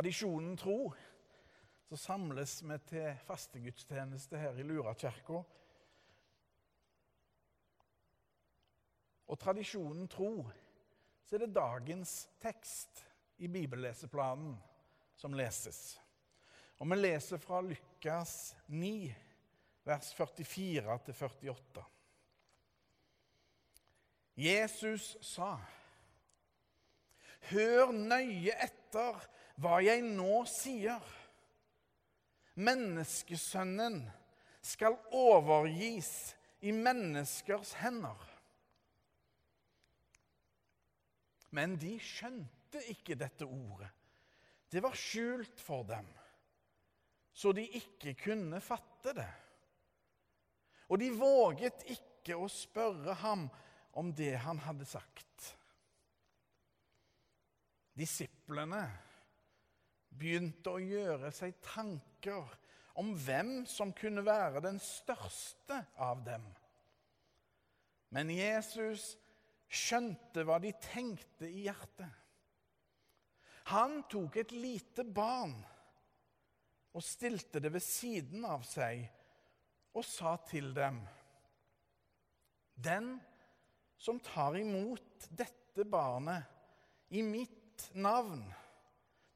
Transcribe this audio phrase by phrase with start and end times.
[0.00, 0.94] tradisjonen tro
[1.88, 5.42] så samles vi til fastegudstjeneste her i Lurakirka.
[9.28, 10.46] Og tradisjonen tro,
[11.20, 13.02] så er det dagens tekst
[13.44, 14.54] i bibelleseplanen
[15.20, 15.98] som leses.
[16.80, 18.94] Og vi leser fra Lukas 9,
[19.84, 21.84] vers 44 til 48.
[24.48, 25.50] Jesus sa,
[27.52, 29.20] Hør nøye etter
[29.60, 31.00] hva jeg nå sier.
[32.60, 34.02] Menneskesønnen
[34.64, 36.10] skal overgis
[36.66, 38.26] i menneskers hender.
[41.56, 43.90] Men de skjønte ikke dette ordet.
[44.70, 46.06] Det var skjult for dem,
[47.34, 49.30] så de ikke kunne fatte det.
[50.90, 53.48] Og de våget ikke å spørre ham
[53.98, 55.48] om det han hadde sagt.
[57.98, 58.84] Disiplene
[60.10, 62.48] begynte å gjøre seg tanker
[63.00, 66.44] om hvem som kunne være den største av dem.
[68.10, 69.14] Men Jesus
[69.70, 72.10] skjønte hva de tenkte i hjertet.
[73.70, 75.54] Han tok et lite barn
[76.90, 79.04] og stilte det ved siden av seg
[79.94, 80.98] og sa til dem.:
[82.74, 83.12] Den
[84.00, 86.42] som tar imot dette barnet
[87.14, 88.42] i mitt navn,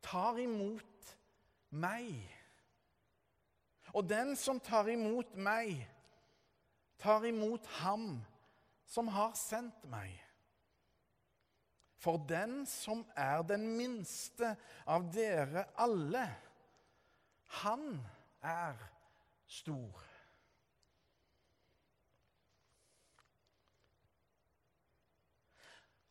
[0.05, 1.17] tar imot
[1.75, 2.13] meg.
[3.95, 5.79] Og den som tar imot meg,
[7.01, 8.09] tar imot ham
[8.87, 10.13] som har sendt meg.
[12.05, 16.27] For den som er den minste av dere alle,
[17.63, 17.87] han
[18.45, 18.77] er
[19.49, 20.03] stor.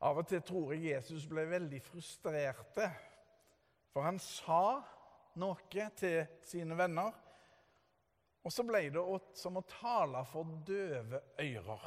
[0.04, 2.90] Av og til tror jeg Jesus ble veldig frustrerte,
[3.94, 4.82] for han sa
[5.40, 7.14] noe til sine venner,
[8.44, 9.04] og så ble det
[9.40, 11.86] som å tale for døve ører.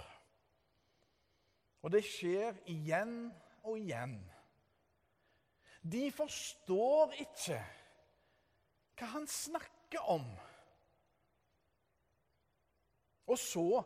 [1.84, 3.28] Og det skjer igjen
[3.66, 4.16] og igjen.
[5.87, 7.59] De forstår ikke
[8.97, 10.25] hva han snakker om.
[13.27, 13.83] Og så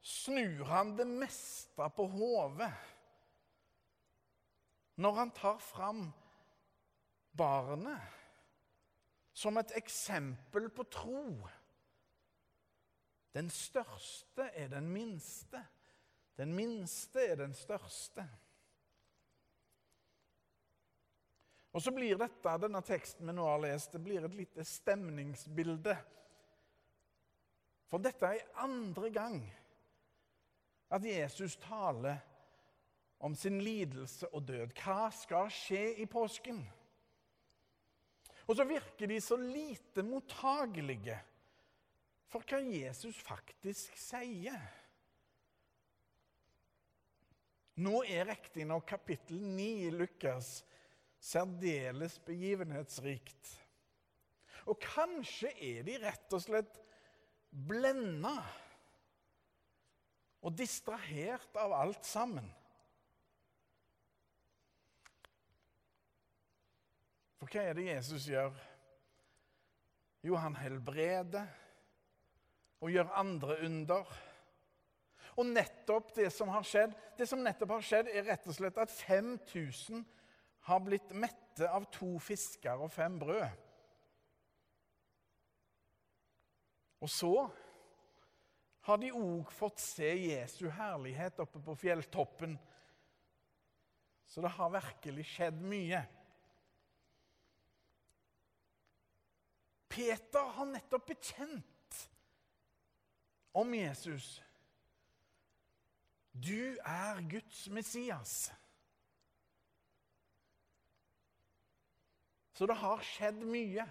[0.00, 2.70] snur han det meste på hodet
[5.00, 6.06] når han tar fram
[7.32, 8.00] barnet
[9.32, 11.24] som et eksempel på tro.
[13.34, 15.62] Den største er den minste.
[16.36, 18.24] Den minste er den største.
[21.70, 25.94] Og så blir dette, denne teksten vi nå har lest, det blir et lite stemningsbilde.
[27.90, 29.38] For dette er andre gang
[30.90, 32.18] at Jesus taler
[33.22, 34.74] om sin lidelse og død.
[34.82, 36.64] Hva skal skje i påsken?
[38.50, 41.14] Og så virker de så lite mottagelige
[42.30, 44.58] for hva Jesus faktisk sier.
[47.80, 50.50] Nå er riktignok kapittel 9 i Lukas
[51.22, 53.52] særdeles begivenhetsrikt.
[54.66, 56.80] Og kanskje er de rett og slett
[57.50, 58.34] blenda
[60.42, 62.50] og distrahert av alt sammen.
[67.50, 68.54] Hva er det Jesus gjør?
[70.22, 71.48] Jo, han helbreder
[72.80, 74.12] og gjør andre under.
[75.40, 78.78] Og nettopp det som har skjedd, det som nettopp har skjedd, er rett og slett
[78.78, 80.04] at 5000
[80.68, 83.48] har blitt mette av to fisker og fem brød.
[87.00, 87.34] Og så
[88.84, 92.58] har de òg fått se Jesu herlighet oppe på fjelltoppen.
[94.28, 96.04] Så det har virkelig skjedd mye.
[99.90, 101.96] Peter har nettopp bekjent
[103.58, 104.38] om Jesus.
[106.30, 108.52] Du er Guds Messias.
[112.54, 113.86] Så det har skjedd mye.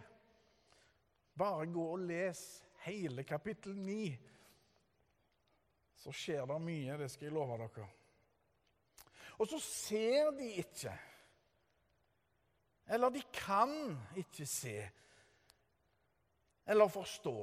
[1.39, 2.39] Bare gå og les
[2.85, 4.11] hele kapittel 9,
[5.99, 6.97] så skjer det mye.
[6.99, 7.87] Det skal jeg love dere.
[9.39, 10.93] Og så ser de ikke,
[12.91, 13.71] eller de kan
[14.19, 14.75] ikke se
[16.69, 17.33] eller forstå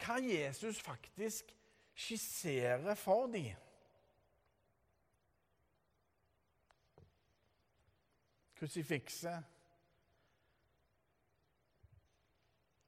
[0.00, 1.50] hva Jesus faktisk
[1.96, 3.52] skisserer for dem.
[8.56, 9.44] Krusifikset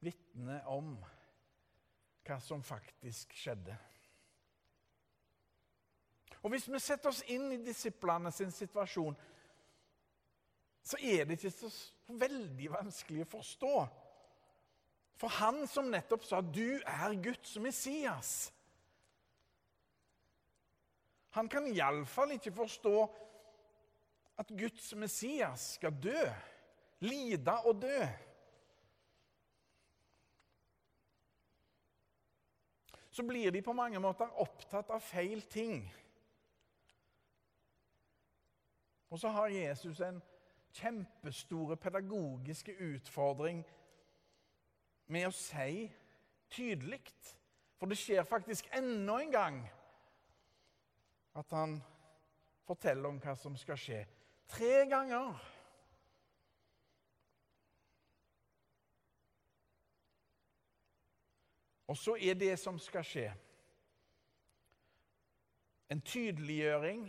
[0.01, 0.95] vitner om
[2.25, 3.77] hva som faktisk skjedde.
[6.41, 9.17] Og Hvis vi setter oss inn i disiplene sin situasjon,
[10.81, 11.69] så er det ikke så
[12.21, 13.73] veldig vanskelig å forstå.
[15.19, 18.51] For han som nettopp sa 'Du er Guds Messias'
[21.29, 22.95] Han kan iallfall ikke forstå
[24.41, 26.23] at Guds Messias skal dø,
[26.99, 28.07] lide og dø.
[33.11, 35.83] Så blir de på mange måter opptatt av feil ting.
[39.09, 40.21] Og så har Jesus en
[40.73, 43.63] kjempestore pedagogiske utfordring
[45.09, 45.89] med å si
[46.53, 47.01] tydelig
[47.79, 49.59] For det skjer faktisk enda en gang
[51.39, 51.77] at han
[52.67, 54.01] forteller om hva som skal skje.
[54.49, 55.37] Tre ganger.
[61.89, 63.29] Og så er det som skal skje,
[65.89, 67.07] en tydeliggjøring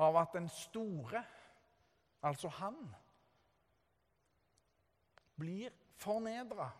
[0.00, 1.20] av at den store,
[2.24, 2.78] altså han,
[5.40, 6.70] blir fornedra.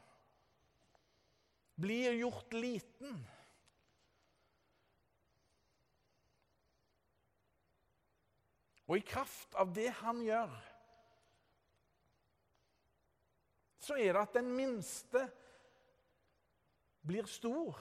[1.81, 3.21] Blir gjort liten.
[8.91, 10.57] Og i kraft av det han gjør,
[13.81, 15.23] så er det at den minste
[17.07, 17.79] blir stor.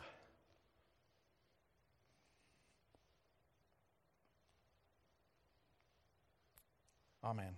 [7.25, 7.57] Amen.